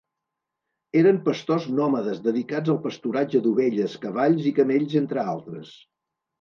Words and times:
Eren 1.01 1.19
pastors 1.27 1.67
nòmades 1.81 2.23
dedicats 2.29 2.73
al 2.75 2.81
pasturatge 2.87 3.43
d'ovelles, 3.45 4.01
cavalls 4.09 4.51
i 4.55 4.59
camells 4.63 4.99
entre 5.05 5.31
altres. 5.39 5.75